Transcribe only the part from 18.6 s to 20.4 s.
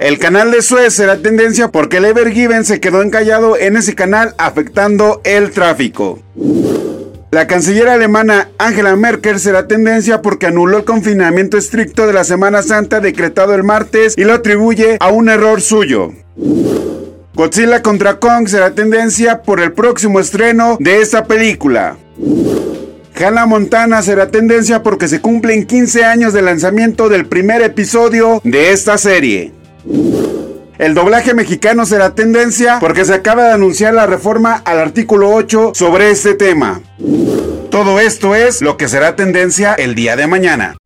tendencia por el próximo